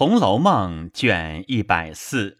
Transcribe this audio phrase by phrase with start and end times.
[0.00, 2.38] 红楼梦》卷一百四，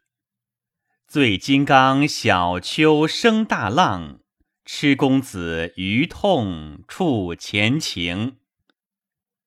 [1.06, 4.20] 醉金刚小丘生大浪，
[4.64, 8.38] 痴公子余痛触前情。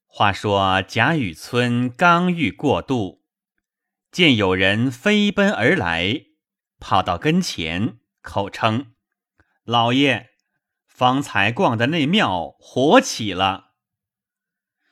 [0.05, 3.23] 话说贾雨村刚欲过渡，
[4.11, 6.25] 见有人飞奔而来，
[6.79, 8.93] 跑到跟前，口称
[9.65, 10.29] ：“老爷，
[10.85, 13.71] 方才逛的那庙火起了。”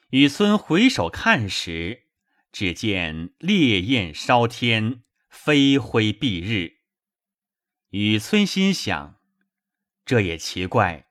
[0.10, 2.08] 雨村回首看时。
[2.52, 6.80] 只见烈焰烧天，飞灰蔽日。
[7.92, 9.20] 雨村心想：
[10.06, 11.08] 这也奇怪，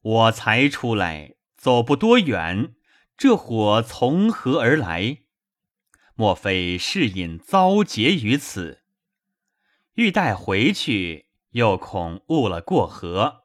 [0.00, 2.74] 我才出来，走不多远，
[3.16, 5.18] 这火从何而来？
[6.14, 8.82] 莫非是引遭劫于此？
[9.94, 13.44] 欲待回去，又恐误了过河。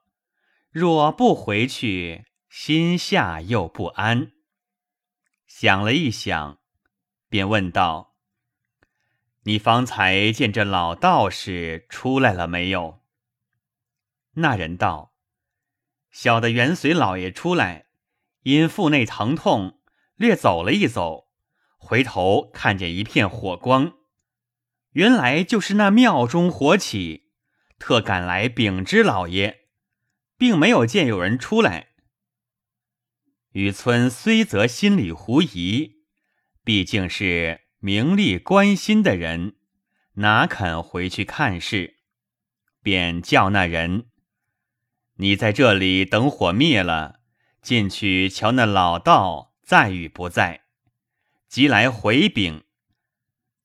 [0.72, 4.32] 若不回去，心下又不安。
[5.46, 6.63] 想了一想。
[7.34, 8.14] 便问道
[9.46, 13.02] ：“你方才见这老道士出来了没有？”
[14.38, 15.16] 那人道
[16.14, 17.88] ：“小的原随老爷出来，
[18.44, 19.80] 因腹内疼痛，
[20.14, 21.32] 略走了一走，
[21.76, 23.94] 回头看见一片火光，
[24.92, 27.32] 原来就是那庙中火起，
[27.80, 29.70] 特赶来禀知老爷，
[30.38, 31.94] 并没有见有人出来。”
[33.54, 36.03] 雨村虽则心里狐疑。
[36.64, 39.56] 毕竟是名利关心的人，
[40.14, 41.98] 哪肯回去看事？
[42.82, 44.08] 便叫那人
[45.18, 47.20] ：“你在这里等火灭了，
[47.62, 50.64] 进去瞧那老道在与不在。”
[51.50, 52.64] 即来回禀。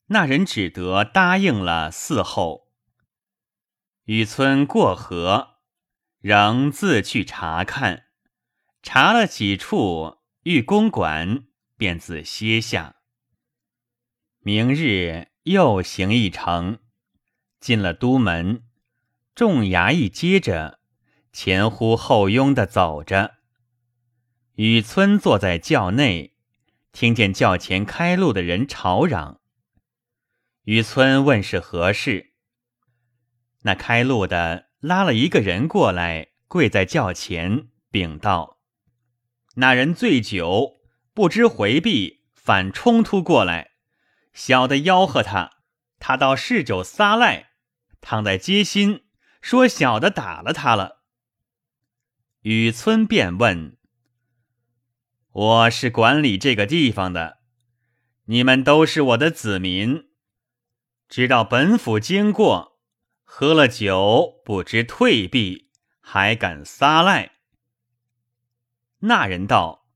[0.08, 2.68] 那人只得答应了伺候。
[4.04, 5.58] 雨村过河，
[6.20, 8.06] 仍自去查看，
[8.82, 11.44] 查了几处，遇公馆。
[11.78, 12.96] 便自歇下。
[14.40, 16.80] 明日又行一程，
[17.60, 18.64] 进了都门，
[19.34, 20.80] 众衙役接着
[21.32, 23.36] 前呼后拥的走着。
[24.56, 26.34] 雨村坐在轿内，
[26.92, 29.40] 听见轿前开路的人吵嚷。
[30.64, 32.32] 雨村问是何事，
[33.62, 38.58] 那开路的拉了一个人过来，跪在轿前，禀道
[39.54, 40.76] ：“那人醉酒。”
[41.18, 43.72] 不知回避，反冲突过来，
[44.32, 45.50] 小的吆喝他，
[45.98, 47.54] 他倒嗜酒撒赖，
[48.00, 49.04] 躺在街心，
[49.40, 51.02] 说小的打了他了。
[52.42, 53.76] 雨村便问
[55.32, 57.38] ：“我是管理这个地方的，
[58.26, 60.04] 你们都是我的子民，
[61.08, 62.78] 知道本府经过，
[63.24, 67.32] 喝了酒不知退避，还敢撒赖？”
[69.02, 69.87] 那人道。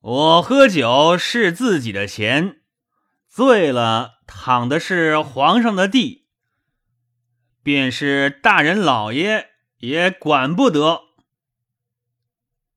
[0.00, 2.60] 我喝酒是自己的钱，
[3.26, 6.28] 醉了躺的是皇上的地，
[7.64, 11.02] 便是大人老爷也管不得。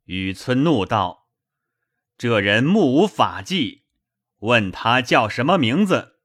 [0.06, 1.30] 雨村怒道
[2.18, 3.86] ：“这人目无法纪，
[4.40, 6.16] 问他叫什么名字？”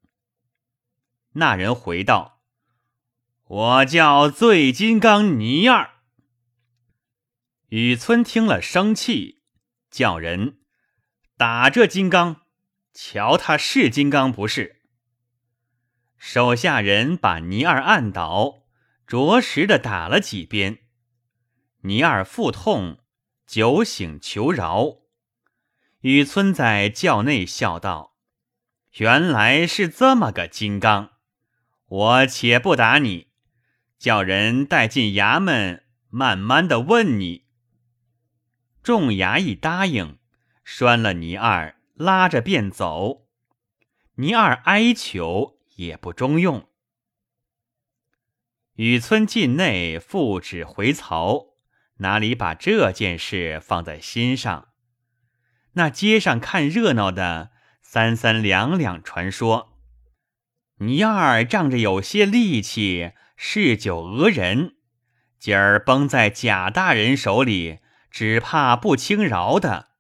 [1.34, 2.40] 那人回道
[3.44, 5.90] ：“我叫醉金刚倪二。”
[7.68, 9.42] 雨村听了生气，
[9.90, 10.60] 叫人。
[11.38, 12.40] 打这金刚，
[12.94, 14.80] 瞧他是金刚不是？
[16.16, 18.62] 手下人把倪二按倒，
[19.06, 20.78] 着实的打了几鞭。
[21.82, 23.00] 倪二腹痛，
[23.46, 25.00] 酒醒求饶。
[26.00, 28.16] 雨村在轿内笑道
[28.96, 31.10] ：“原来是这么个金刚，
[31.86, 33.28] 我且不打你，
[33.98, 37.44] 叫人带进衙门，慢慢的问你。”
[38.82, 40.16] 众衙役答应。
[40.68, 43.28] 拴了倪二，拉着便走。
[44.16, 46.68] 倪二哀求也不中用。
[48.74, 51.54] 雨村境内复旨回曹，
[51.98, 54.70] 哪里把这件事放在心上？
[55.74, 59.78] 那街上看热闹的三三两两传说，
[60.78, 64.74] 倪二仗着有些力气，嗜酒讹人，
[65.38, 67.78] 今儿崩在贾大人手里，
[68.10, 69.90] 只怕不轻饶的。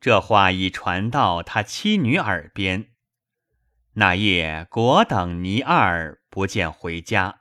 [0.00, 2.92] 这话已传到他妻女耳边。
[3.94, 7.40] 那夜果等倪二不见回家，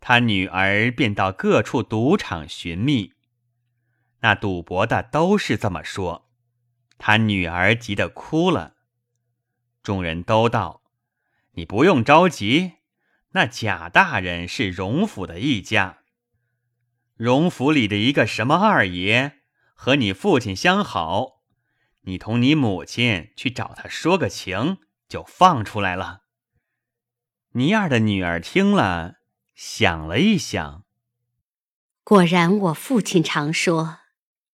[0.00, 3.14] 他女儿便到各处赌场寻觅。
[4.20, 6.28] 那赌博的都是这么说，
[6.98, 8.74] 他女儿急得哭了。
[9.82, 10.82] 众人都道
[11.52, 12.72] ：“你不用着急，
[13.30, 16.00] 那贾大人是荣府的一家，
[17.14, 19.38] 荣府里的一个什么二爷，
[19.74, 21.35] 和你父亲相好。”
[22.06, 26.22] 你同你母亲去找他说个情，就放出来了。”
[27.54, 29.16] 尼二的女儿听了，
[29.54, 30.84] 想了一想，
[32.04, 34.00] 果然我父亲常说，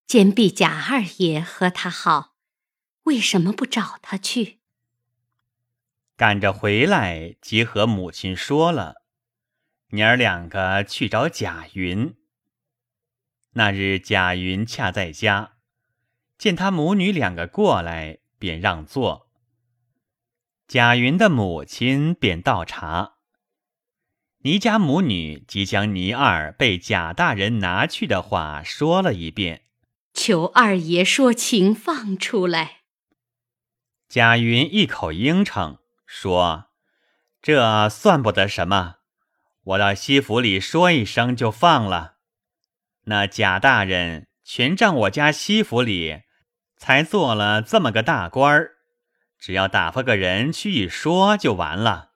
[0.07, 2.37] 坚壁贾二爷和他好，
[3.05, 4.61] 为什么不找他去？
[6.17, 9.03] 赶着回来，即和母亲说了，
[9.89, 12.15] 娘儿两个去找贾云。
[13.55, 15.57] 那日贾云恰在家，
[16.43, 19.31] 见他母女两个过来，便让座。
[20.67, 23.13] 贾云的母亲便倒茶。
[24.39, 29.63] 倪家母女即将倪二被贾大人拿去的话说了一遍，
[30.13, 32.79] 求二爷说情放出来。
[34.09, 35.79] 贾云一口应承。
[36.05, 36.71] 说
[37.41, 38.97] ：“这算不得什么，
[39.63, 42.17] 我到西府里说一声就放了。
[43.05, 46.23] 那贾大人全仗我家西府里
[46.83, 48.73] 才做了这么个大官儿，
[49.39, 52.11] 只要打发个人去一说就完了。”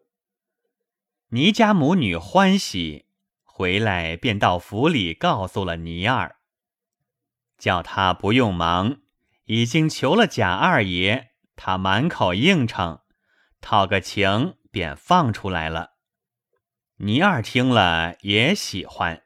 [1.30, 3.06] 倪家母女欢喜，
[3.44, 6.34] 回来便到府里告诉了倪二，
[7.56, 8.96] 叫他不用忙，
[9.44, 12.98] 已经求了贾二爷，他满口应承。
[13.60, 15.92] 讨个情，便放出来了。
[16.96, 19.22] 倪二听了也喜欢。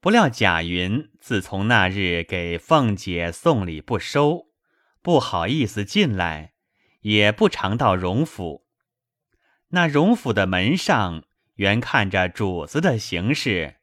[0.00, 4.46] 不料贾云自从那日给凤姐送礼不收，
[5.02, 6.52] 不好意思进来，
[7.00, 8.68] 也不常到荣府。
[9.70, 11.24] 那荣府的门上
[11.56, 13.78] 原看着主子的行事，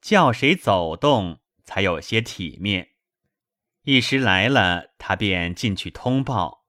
[0.00, 2.92] 叫谁走动才有些体面。
[3.82, 6.64] 一时来了，他便进去通报。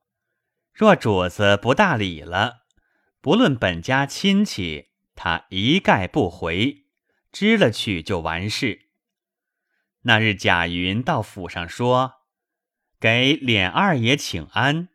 [0.74, 2.66] 若主子不大理了，
[3.22, 6.84] 不论本家亲戚，他一概不回，
[7.32, 8.87] 知了去就完事。
[10.02, 12.22] 那日贾云到府上说
[13.00, 14.88] ：“给琏二爷请安。”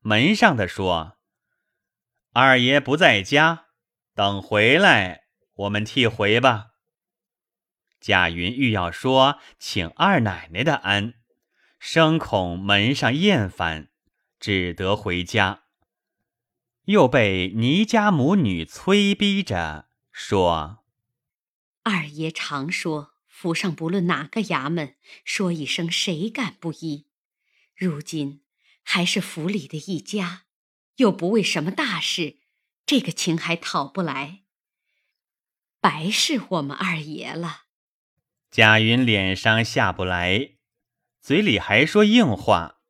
[0.00, 1.18] 门上的说
[2.32, 3.66] ：“二爷不在家，
[4.14, 5.24] 等回来，
[5.54, 6.72] 我们替回吧。”
[8.00, 11.14] 贾云欲要说请二奶奶的安，
[11.78, 13.88] 生恐门上厌烦。
[14.38, 15.62] 只得回家，
[16.84, 20.84] 又被倪家母女催逼着说
[21.82, 27.06] ：“二爷常说，府上不论哪个衙门，说一声谁敢不依？
[27.74, 28.40] 如今
[28.82, 30.44] 还是府里的一家，
[30.96, 32.38] 又不为什么大事，
[32.86, 34.44] 这个情还讨不来，
[35.82, 37.64] 白是我们二爷了。”
[38.50, 40.52] 贾云脸上下不来，
[41.20, 42.80] 嘴里还说硬话。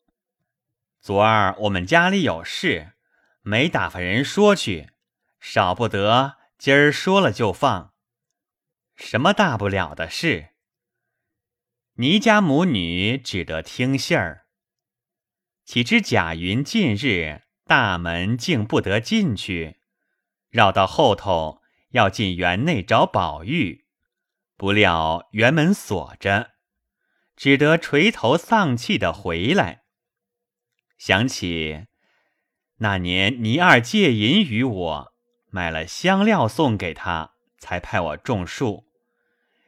[1.01, 2.93] 昨儿我们家里有事，
[3.43, 4.91] 没打发人说去，
[5.41, 7.96] 少不得今儿说了就放。
[8.97, 10.49] 什么大不了的事？
[11.95, 14.47] 倪家母女只得听信儿。
[15.65, 19.81] 岂知贾云近日大门竟不得进去，
[20.49, 23.87] 绕到后头要进园内找宝玉，
[24.57, 26.53] 不料园门锁着，
[27.37, 29.83] 只得垂头丧气的回来。
[30.97, 31.87] 想起
[32.77, 35.13] 那年倪二借银于我，
[35.51, 38.86] 买了香料送给他，才派我种树。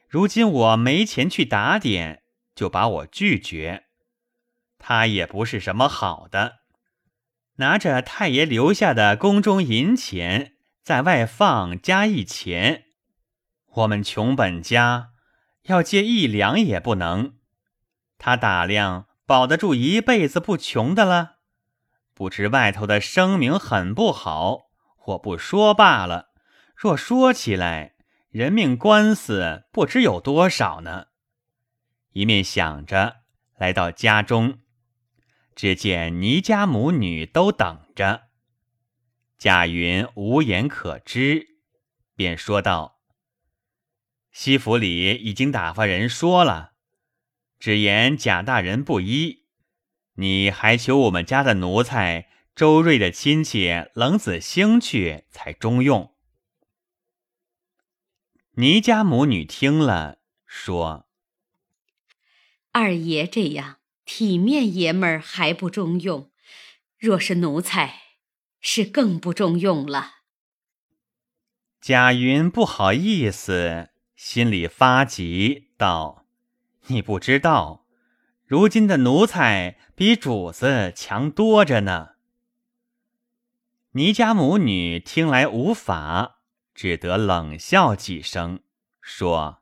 [0.09, 2.23] 如今我没钱去打点，
[2.53, 3.85] 就把我拒绝。
[4.77, 6.59] 他也不是什么好的，
[7.55, 12.85] 拿着太爷留下的宫中银钱在外放加一钱。
[13.75, 15.11] 我们穷本家
[15.63, 17.35] 要借一两也不能。
[18.17, 19.05] 他打量。
[19.29, 21.35] 保得住一辈子不穷的了，
[22.15, 24.71] 不知外头的声名很不好，
[25.05, 26.29] 我不说罢了。
[26.75, 27.93] 若说起来，
[28.29, 31.07] 人命官司不知有多少呢。
[32.11, 33.21] 一面想着，
[33.57, 34.59] 来到家中，
[35.55, 38.27] 只见倪家母女都等着。
[39.39, 41.57] 贾云无言可知，
[42.15, 42.99] 便说道
[44.31, 46.73] ：“西府里已经打发人说了。”
[47.57, 49.45] 只言贾大人不依，
[50.13, 56.13] 你还求我们家的奴才周瑞的亲戚冷子兴去才中用。
[58.59, 61.07] 倪家母女听了，说
[62.73, 66.29] ：“二爷这样体面爷们儿还不中用，
[66.97, 68.01] 若是奴才，
[68.59, 70.15] 是更不中用了。”
[71.79, 76.25] 贾云不好意思，心里发急，道。
[76.87, 77.85] 你不知道，
[78.45, 82.15] 如今的奴才比主子强多着呢。
[83.91, 86.38] 倪家母女听来无法，
[86.81, 88.61] 只得冷笑几声，
[89.01, 89.61] 说：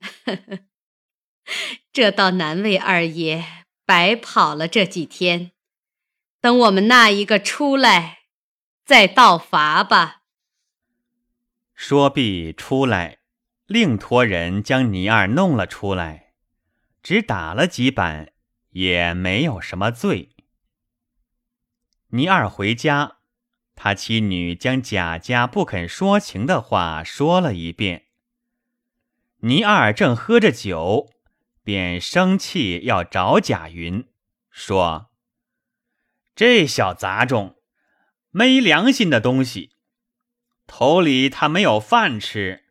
[1.90, 5.52] “这倒难为二爷白跑了这几天。
[6.42, 8.24] 等我们那一个出来，
[8.84, 10.20] 再道罚吧。
[11.74, 13.20] 说毕，出来，
[13.64, 16.34] 另托人将倪二弄了出来，
[17.02, 18.30] 只打了几板，
[18.72, 20.36] 也没有什么罪。
[22.08, 23.15] 倪二回家，
[23.76, 28.06] 他妻女将贾家不肯说情的话说了一遍。
[29.42, 31.12] 倪二正喝着酒，
[31.62, 34.08] 便生气要找贾云，
[34.50, 35.10] 说
[36.34, 37.56] ：“这小杂种，
[38.30, 39.72] 没良心的东西！
[40.66, 42.64] 头里他没有饭吃，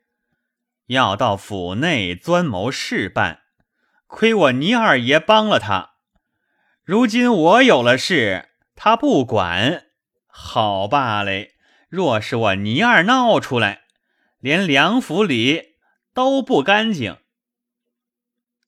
[0.88, 3.44] 要到府内钻谋事办，
[4.08, 5.92] 亏我倪二爷帮了他。
[6.84, 9.85] 如今我有了事。”他不管，
[10.38, 11.56] 好罢嘞。
[11.88, 13.86] 若是我倪二闹出来，
[14.40, 15.78] 连梁府里
[16.14, 17.20] 都不干净。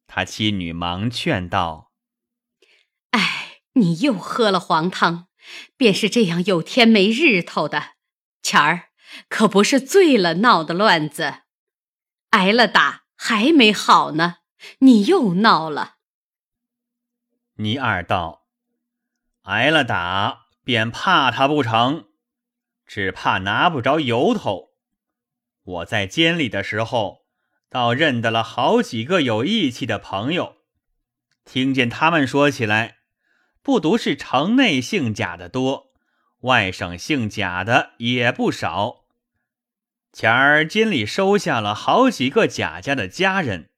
[0.08, 1.92] 他妻女忙劝道
[3.12, 5.28] ：“哎，你又喝了黄汤，
[5.76, 7.96] 便是这样有天没日头的。
[8.42, 8.90] 前儿
[9.28, 11.42] 可不是醉了闹的乱子，
[12.30, 14.38] 挨了打还没好呢，
[14.80, 15.96] 你又闹了。”
[17.60, 18.48] 倪二道。
[19.44, 22.08] 挨了打，便怕他不成？
[22.86, 24.72] 只怕拿不着由头。
[25.64, 27.20] 我在监里的时候，
[27.70, 30.58] 倒认得了好几个有义气的朋友。
[31.46, 32.98] 听见他们说起来，
[33.64, 35.94] 不独是城内姓贾的多，
[36.42, 39.06] 外省姓贾的也不少。
[40.12, 43.70] 前儿监里收下了好几个贾家的家人，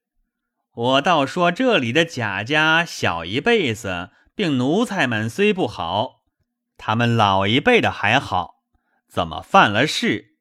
[0.74, 4.10] 我倒说这里的贾家小一辈子。
[4.32, 6.19] 并奴才们虽不好，
[6.82, 8.62] 他们老一辈的还好，
[9.06, 10.38] 怎么犯了事？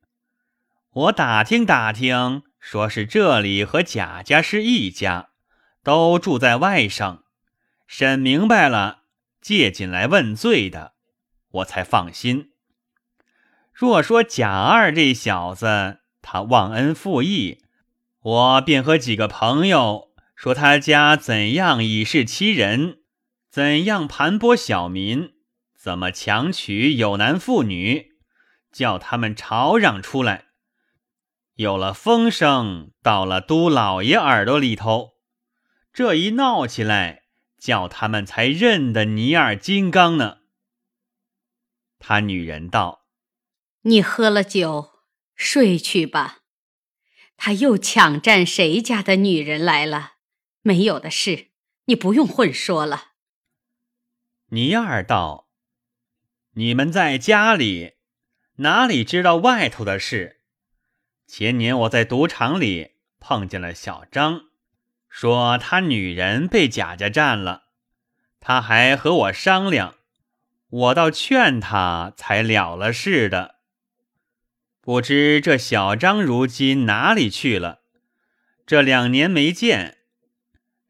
[0.90, 5.32] 我打听打听，说是这里和贾家是一家，
[5.84, 7.24] 都住在外省。
[7.88, 9.00] 审明白了，
[9.42, 10.94] 借进来问罪的，
[11.52, 12.52] 我才放心。
[13.74, 17.62] 若说贾二这小子他忘恩负义，
[18.22, 23.00] 我便和几个朋友说他家怎样以势欺人。
[23.52, 25.34] 怎样盘剥小民？
[25.90, 28.12] 怎么强娶有男妇女？
[28.72, 30.50] 叫他们吵嚷出来，
[31.56, 35.14] 有了风声，到了都老爷耳朵里头。
[35.92, 37.24] 这一闹起来，
[37.58, 40.42] 叫他们才认得尼二金刚呢。
[41.98, 43.08] 他女人道
[43.82, 44.92] ：“你喝了酒，
[45.34, 46.42] 睡去吧。
[47.36, 50.18] 他又抢占谁家的女人来了？
[50.62, 51.48] 没有的事，
[51.86, 53.14] 你不用混说了。”
[54.54, 55.48] 尼二道
[56.60, 57.94] ：“你们在家里，
[58.58, 60.42] 哪里知道外头的事？
[61.26, 64.42] 前年我在赌场里碰见了小张，
[65.08, 67.64] 说他女人被贾家占了，
[68.42, 69.96] 他还和我商量，
[70.70, 73.56] 我倒劝他才了了事的。
[74.82, 77.84] 不知这小张如今哪里去了？
[78.68, 80.00] 这两年没见，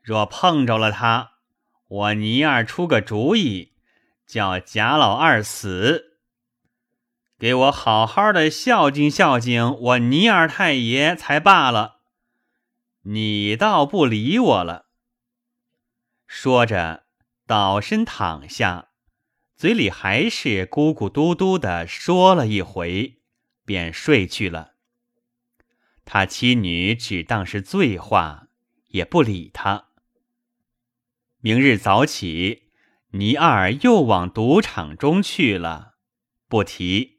[0.01, 1.33] 若碰着了他。”
[1.89, 3.73] 我倪二出个主意，
[4.29, 6.19] 叫贾老二死，
[7.39, 12.01] 给我好好的孝敬孝敬我倪二太爷才罢了。
[13.05, 14.85] 你倒不理我了。
[16.27, 17.05] 说着，
[17.47, 18.89] 倒身躺下，
[19.55, 23.23] 嘴里还是咕咕嘟嘟的说了一回，
[23.65, 24.73] 便睡去了。
[26.05, 28.49] 他妻女只当是醉话，
[28.89, 29.87] 也不理他。
[31.39, 32.68] 明日早起，
[33.11, 35.93] 尼二又往赌场中去了，
[36.47, 37.18] 不提。